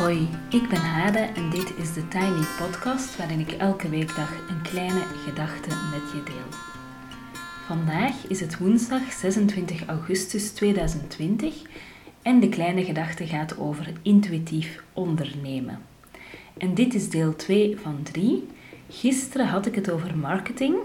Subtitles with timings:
[0.00, 4.62] Hoi, ik ben Hade en dit is de Tiny Podcast waarin ik elke weekdag een
[4.62, 6.58] kleine gedachte met je deel.
[7.66, 11.54] Vandaag is het woensdag 26 augustus 2020
[12.22, 15.82] en de kleine gedachte gaat over intuïtief ondernemen.
[16.56, 18.46] En dit is deel 2 van 3.
[18.88, 20.76] Gisteren had ik het over marketing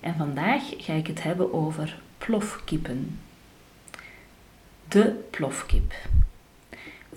[0.00, 3.18] en vandaag ga ik het hebben over plofkippen.
[4.88, 5.94] De plofkip.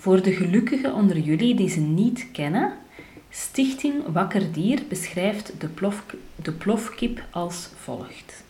[0.04, 2.72] Voor de gelukkigen onder jullie die ze niet kennen,
[3.30, 6.04] Stichting Wakker Dier beschrijft de, plof,
[6.34, 8.44] de plofkip als volgt.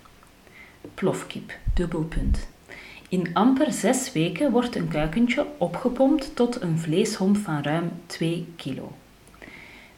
[0.95, 2.49] Plofkip, dubbelpunt.
[3.09, 8.93] In amper zes weken wordt een kuikentje opgepompt tot een vleeshomp van ruim 2 kilo.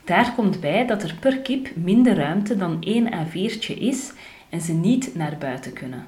[0.05, 4.12] Daar komt bij dat er per kip minder ruimte dan één A4'tje is
[4.48, 6.06] en ze niet naar buiten kunnen.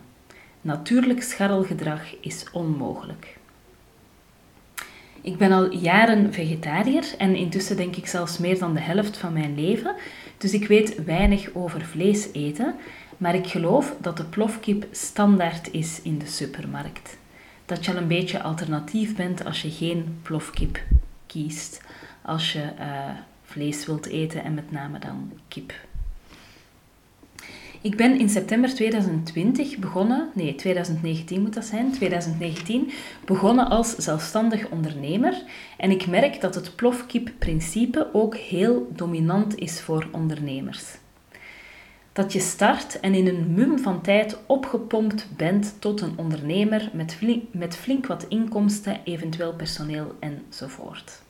[0.61, 3.37] Natuurlijk scharrelgedrag is onmogelijk.
[5.23, 9.33] Ik ben al jaren vegetariër en intussen denk ik zelfs meer dan de helft van
[9.33, 9.95] mijn leven,
[10.39, 12.75] dus ik weet weinig over vlees eten,
[13.17, 17.19] maar ik geloof dat de plofkip standaard is in de supermarkt.
[17.67, 20.83] Dat je al een beetje alternatief bent als je geen plofkip
[21.27, 21.83] kiest,
[22.23, 23.11] als je uh,
[23.43, 25.73] vlees wilt eten en met name dan kip.
[27.81, 32.91] Ik ben in september 2020 begonnen, nee 2019 moet dat zijn, 2019
[33.25, 35.43] begonnen als zelfstandig ondernemer
[35.77, 40.85] en ik merk dat het plofkip-principe ook heel dominant is voor ondernemers.
[42.13, 47.19] Dat je start en in een mum van tijd opgepompt bent tot een ondernemer met
[47.51, 51.23] met flink wat inkomsten, eventueel personeel enzovoort.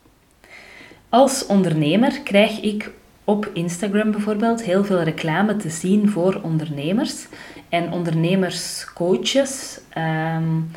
[1.09, 2.91] Als ondernemer krijg ik
[3.29, 7.27] op Instagram bijvoorbeeld heel veel reclame te zien voor ondernemers
[7.69, 10.71] en ondernemerscoaches um,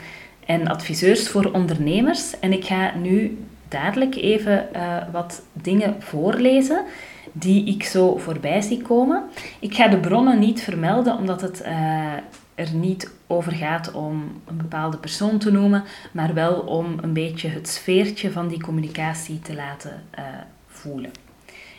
[0.45, 2.39] en adviseurs voor ondernemers.
[2.39, 6.85] En ik ga nu dadelijk even uh, wat dingen voorlezen
[7.31, 9.23] die ik zo voorbij zie komen.
[9.59, 12.13] Ik ga de bronnen niet vermelden omdat het uh,
[12.56, 17.47] er niet over gaat om een bepaalde persoon te noemen, maar wel om een beetje
[17.47, 20.25] het sfeertje van die communicatie te laten uh,
[20.68, 21.31] voelen.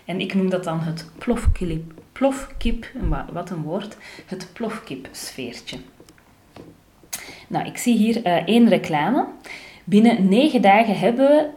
[0.05, 2.87] En ik noem dat dan het plofkip, plofkip
[3.33, 3.97] wat een woord,
[4.27, 5.79] het plofkip-sfeertje.
[7.49, 9.27] Nou, ik zie hier uh, één reclame.
[9.85, 11.49] Binnen 9 dagen hebben we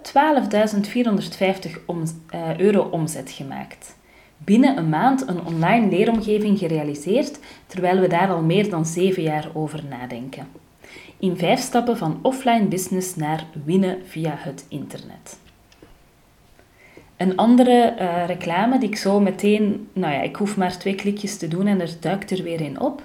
[1.69, 2.03] 12.450 om,
[2.35, 3.95] uh, euro omzet gemaakt.
[4.37, 9.49] Binnen een maand een online leeromgeving gerealiseerd, terwijl we daar al meer dan 7 jaar
[9.53, 10.47] over nadenken.
[11.19, 15.37] In vijf stappen van offline business naar winnen via het internet.
[17.25, 21.37] Een andere uh, reclame die ik zo meteen, nou ja, ik hoef maar twee klikjes
[21.37, 23.03] te doen en er duikt er weer in op,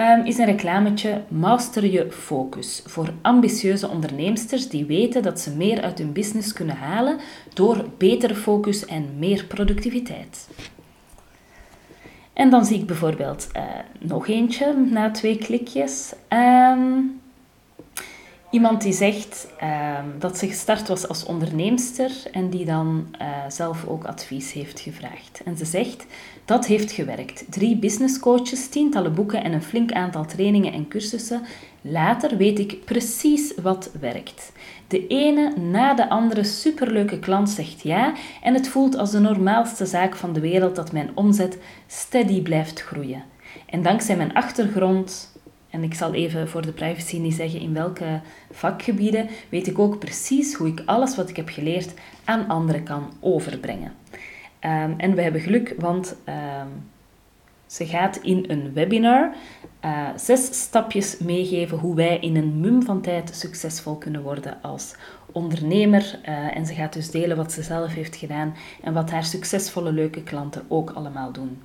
[0.00, 5.82] um, is een reclametje Master je focus voor ambitieuze onderneemsters die weten dat ze meer
[5.82, 7.18] uit hun business kunnen halen
[7.54, 10.48] door betere focus en meer productiviteit.
[12.32, 13.62] En dan zie ik bijvoorbeeld uh,
[13.98, 16.12] nog eentje na twee klikjes.
[16.28, 17.20] Um,
[18.50, 23.86] Iemand die zegt uh, dat ze gestart was als onderneemster en die dan uh, zelf
[23.86, 25.40] ook advies heeft gevraagd.
[25.44, 26.06] En ze zegt,
[26.44, 27.44] dat heeft gewerkt.
[27.48, 31.42] Drie business coaches, tientallen boeken en een flink aantal trainingen en cursussen.
[31.80, 34.52] Later weet ik precies wat werkt.
[34.88, 39.86] De ene na de andere superleuke klant zegt ja en het voelt als de normaalste
[39.86, 43.24] zaak van de wereld dat mijn omzet steady blijft groeien.
[43.66, 45.35] En dankzij mijn achtergrond,
[45.76, 48.20] en ik zal even voor de privacy niet zeggen in welke
[48.50, 51.94] vakgebieden, weet ik ook precies hoe ik alles wat ik heb geleerd
[52.24, 53.92] aan anderen kan overbrengen.
[54.60, 56.90] Um, en we hebben geluk, want um,
[57.66, 59.34] ze gaat in een webinar
[59.84, 64.94] uh, zes stapjes meegeven hoe wij in een mum van tijd succesvol kunnen worden als
[65.32, 66.18] ondernemer.
[66.28, 69.92] Uh, en ze gaat dus delen wat ze zelf heeft gedaan en wat haar succesvolle
[69.92, 71.58] leuke klanten ook allemaal doen.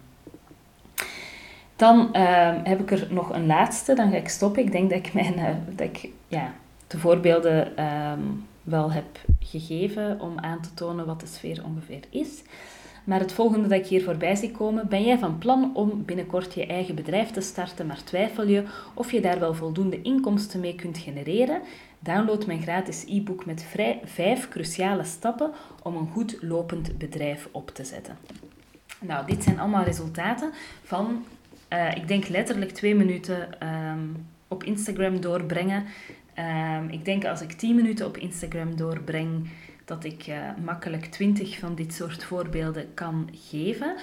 [1.81, 4.63] Dan uh, heb ik er nog een laatste, dan ga ik stoppen.
[4.63, 5.45] Ik denk dat ik, mijn, uh,
[5.75, 6.53] dat ik ja,
[6.87, 9.05] de voorbeelden um, wel heb
[9.39, 12.41] gegeven om aan te tonen wat de sfeer ongeveer is.
[13.03, 16.53] Maar het volgende dat ik hier voorbij zie komen, ben jij van plan om binnenkort
[16.53, 18.63] je eigen bedrijf te starten, maar twijfel je
[18.93, 21.61] of je daar wel voldoende inkomsten mee kunt genereren?
[21.99, 25.51] Download mijn gratis e-book met vrij, vijf cruciale stappen
[25.83, 28.17] om een goed lopend bedrijf op te zetten.
[28.99, 30.51] Nou, dit zijn allemaal resultaten
[30.83, 31.23] van
[31.73, 35.85] uh, ik denk letterlijk twee minuten um, op Instagram doorbrengen.
[36.39, 39.49] Um, ik denk als ik tien minuten op Instagram doorbreng,
[39.85, 43.95] dat ik uh, makkelijk twintig van dit soort voorbeelden kan geven.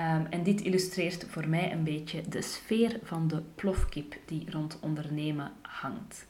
[0.00, 4.78] Um, en dit illustreert voor mij een beetje de sfeer van de plofkip die rond
[4.80, 6.26] ondernemen hangt.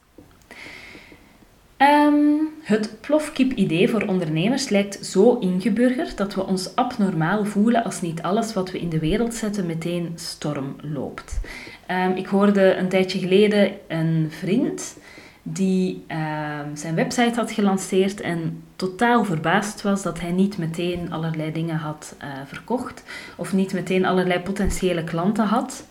[1.79, 2.15] Ehm,
[2.63, 8.53] het plofkip-idee voor ondernemers lijkt zo ingeburgerd dat we ons abnormaal voelen als niet alles
[8.53, 11.41] wat we in de wereld zetten meteen storm loopt.
[11.87, 14.97] Ehm, ik hoorde een tijdje geleden een vriend
[15.43, 21.53] die ehm, zijn website had gelanceerd en totaal verbaasd was dat hij niet meteen allerlei
[21.53, 23.03] dingen had uh, verkocht
[23.37, 25.87] of niet meteen allerlei potentiële klanten had.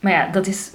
[0.00, 0.70] maar ja, dat is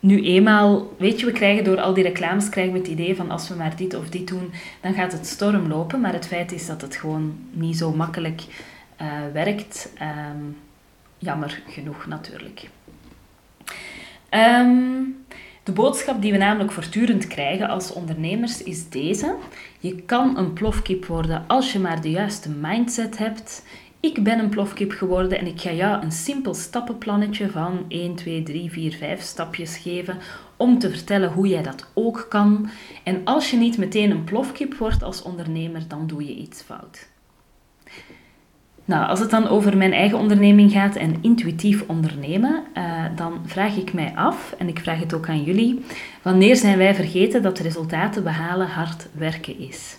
[0.00, 3.30] nu eenmaal, weet je, we krijgen door al die reclames krijgen we het idee van
[3.30, 6.00] als we maar dit of dit doen, dan gaat het storm lopen.
[6.00, 8.42] Maar het feit is dat het gewoon niet zo makkelijk
[9.00, 9.92] uh, werkt.
[10.34, 10.56] Um,
[11.18, 12.68] jammer genoeg natuurlijk.
[14.30, 15.24] Um,
[15.62, 19.34] de boodschap die we namelijk voortdurend krijgen als ondernemers is deze.
[19.78, 23.64] Je kan een plofkip worden als je maar de juiste mindset hebt.
[24.00, 28.42] Ik ben een plofkip geworden en ik ga jou een simpel stappenplannetje van 1, 2,
[28.42, 30.18] 3, 4, 5 stapjes geven
[30.56, 32.68] om te vertellen hoe jij dat ook kan.
[33.02, 37.08] En als je niet meteen een plofkip wordt als ondernemer, dan doe je iets fout.
[38.84, 43.76] Nou, als het dan over mijn eigen onderneming gaat en intuïtief ondernemen, uh, dan vraag
[43.76, 45.84] ik mij af, en ik vraag het ook aan jullie,
[46.22, 49.96] wanneer zijn wij vergeten dat resultaten behalen hard werken is?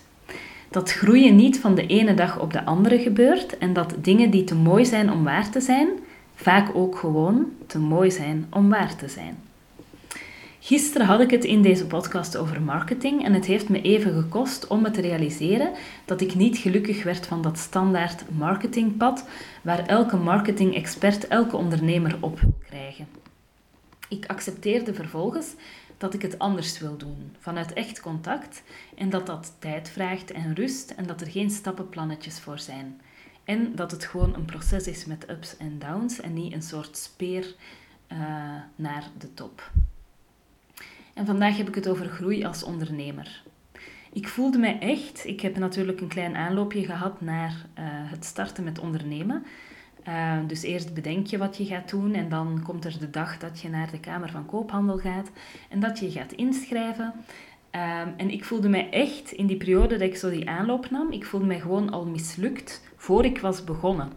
[0.70, 4.44] Dat groeien niet van de ene dag op de andere gebeurt en dat dingen die
[4.44, 5.88] te mooi zijn om waar te zijn,
[6.34, 9.38] vaak ook gewoon te mooi zijn om waar te zijn.
[10.62, 14.66] Gisteren had ik het in deze podcast over marketing en het heeft me even gekost
[14.66, 15.70] om me te realiseren
[16.04, 19.24] dat ik niet gelukkig werd van dat standaard marketingpad
[19.62, 23.06] waar elke marketing-expert elke ondernemer op wil krijgen.
[24.08, 25.54] Ik accepteerde vervolgens
[26.00, 28.62] dat ik het anders wil doen, vanuit echt contact,
[28.96, 33.00] en dat dat tijd vraagt en rust en dat er geen stappenplannetjes voor zijn.
[33.44, 36.96] En dat het gewoon een proces is met ups en downs en niet een soort
[36.96, 37.54] speer
[38.12, 38.18] uh,
[38.76, 39.70] naar de top.
[41.14, 43.42] En vandaag heb ik het over groei als ondernemer.
[44.12, 48.64] Ik voelde mij echt, ik heb natuurlijk een klein aanloopje gehad naar uh, het starten
[48.64, 49.44] met ondernemen.
[50.08, 53.38] Uh, dus eerst bedenk je wat je gaat doen en dan komt er de dag
[53.38, 55.30] dat je naar de Kamer van Koophandel gaat
[55.68, 57.12] en dat je gaat inschrijven.
[57.74, 61.12] Uh, en ik voelde mij echt in die periode dat ik zo die aanloop nam,
[61.12, 64.12] ik voelde mij gewoon al mislukt voor ik was begonnen.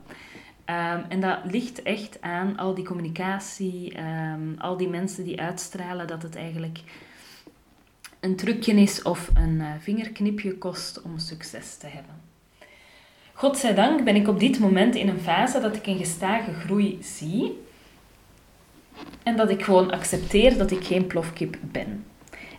[0.69, 6.07] Uh, en dat ligt echt aan al die communicatie, ehm, al die mensen die uitstralen
[6.07, 6.79] dat het eigenlijk
[8.24, 12.15] een trucje is of een eh, vingerknipje kost om succes te hebben.
[13.43, 17.59] Godzijdank ben ik op dit moment in een fase dat ik een gestage groei zie.
[19.23, 22.05] En dat ik gewoon accepteer dat ik geen plofkip ben.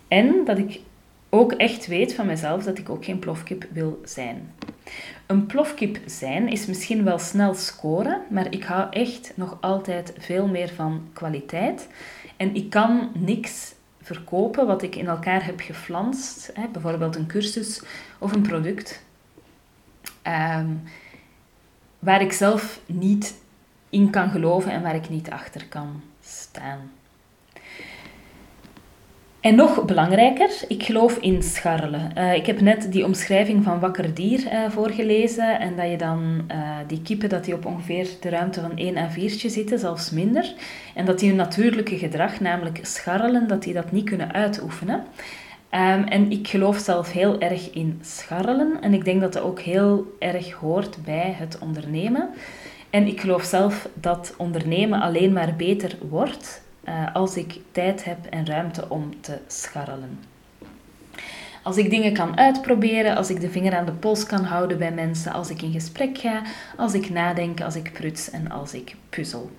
[0.08, 0.80] En dat ik
[1.28, 4.54] ook echt weet van mezelf dat ik ook geen plofkip wil zijn.
[5.26, 10.46] Een plofkip zijn is misschien wel snel scoren, maar ik hou echt nog altijd veel
[10.46, 11.88] meer van kwaliteit.
[12.36, 17.82] En ik kan niks verkopen wat ik in elkaar heb geflanst, bijvoorbeeld een cursus
[18.18, 19.02] of een product,
[20.24, 20.66] Ehm,
[21.98, 23.34] waar ik zelf niet
[23.88, 26.90] in kan geloven en waar ik niet achter kan staan.
[29.40, 32.12] En nog belangrijker, ik geloof in scharrelen.
[32.18, 36.44] Uh, ik heb net die omschrijving van wakker dier uh, voorgelezen en dat je dan
[36.50, 40.10] uh, die kippen dat die op ongeveer de ruimte van 1 à 4 zitten, zelfs
[40.10, 40.54] minder.
[40.94, 45.04] En dat die hun natuurlijke gedrag, namelijk scharrelen, dat die dat niet kunnen uitoefenen.
[45.74, 48.80] Ehm, en ik geloof zelf heel erg in scharrelen.
[48.80, 52.28] En ik denk dat dat ook heel erg hoort bij het ondernemen.
[52.90, 58.18] En ik geloof zelf dat ondernemen alleen maar beter wordt uh, als ik tijd heb
[58.30, 60.18] en ruimte om te scharrelen.
[61.62, 64.92] Als ik dingen kan uitproberen, als ik de vinger aan de pols kan houden bij
[64.92, 66.42] mensen, als ik in gesprek ga,
[66.76, 69.50] als ik nadenk, als ik pruts en als ik puzzel.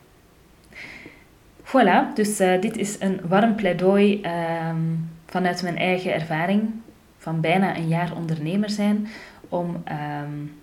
[1.63, 4.21] Voilà, dus uh, dit is een warm pleidooi
[4.69, 6.71] um, vanuit mijn eigen ervaring
[7.17, 9.07] van bijna een jaar ondernemer zijn,
[9.49, 9.83] om
[10.23, 10.59] um,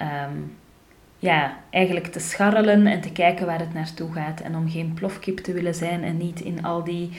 [0.00, 0.56] um,
[1.18, 4.40] ja, eigenlijk te scharrelen en te kijken waar het naartoe gaat.
[4.40, 7.10] En om geen plofkip te willen zijn en niet in al die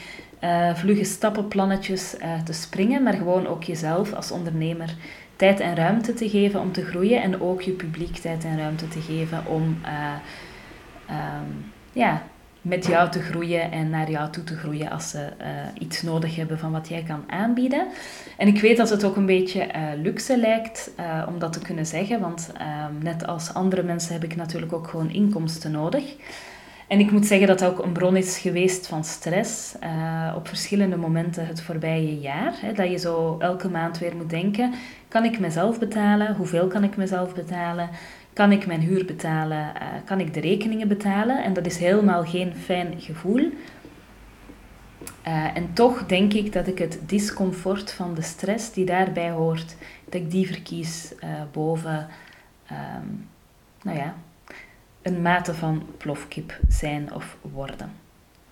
[0.44, 4.94] uh, vlugge stappenplannetjes uh, te springen, maar gewoon ook jezelf als ondernemer
[5.36, 8.88] tijd en ruimte te geven om te groeien en ook je publiek tijd en ruimte
[8.88, 10.14] te geven om uh,
[11.10, 12.22] um, ja,
[12.62, 15.46] met jou te groeien en naar jou toe te groeien als ze uh,
[15.78, 17.86] iets nodig hebben van wat jij kan aanbieden.
[18.36, 21.60] En ik weet dat het ook een beetje uh, luxe lijkt uh, om dat te
[21.60, 26.04] kunnen zeggen, want ehm, net als andere mensen heb ik natuurlijk ook gewoon inkomsten nodig.
[26.90, 29.74] En ik moet zeggen dat dat ook een bron is geweest van stress
[30.36, 32.52] op verschillende momenten het voorbije jaar.
[32.60, 34.74] Hè, dat je zo elke maand weer moet denken,
[35.08, 36.36] kan ik mezelf betalen?
[36.36, 37.90] Hoeveel kan ik mezelf betalen?
[38.32, 39.58] Kan ik mijn huur betalen?
[39.58, 41.44] Uh, kan ik de rekeningen betalen?
[41.44, 43.52] En dat is helemaal geen fijn gevoel.
[45.22, 49.76] Eh, en toch denk ik dat ik het discomfort van de stress die daarbij hoort,
[50.04, 51.14] dat ik die verkies
[51.52, 52.08] boven,
[52.66, 53.06] ehm,
[53.82, 54.14] nou ja,
[55.02, 57.92] een mate van plofkip zijn of worden.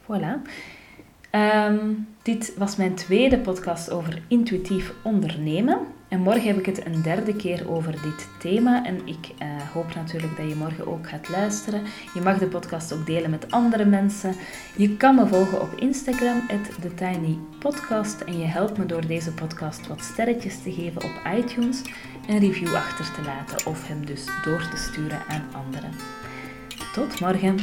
[0.03, 0.51] Voilà.
[1.31, 1.79] Ehm,
[2.23, 5.79] dit was mijn tweede podcast over intuïtief ondernemen.
[6.09, 8.85] En morgen heb ik het een derde keer over dit thema.
[8.85, 11.83] En ik uh, hoop natuurlijk dat je morgen ook gaat luisteren.
[12.15, 14.35] Je mag de podcast ook delen met andere mensen.
[14.77, 16.43] Je kan me volgen op Instagram,
[16.81, 18.21] TheTinyPodcast.
[18.21, 21.83] En je helpt me door deze podcast wat sterretjes te geven op iTunes,
[22.29, 25.91] een review achter te laten of hem dus door te sturen aan anderen.
[26.93, 27.57] Tot morgen!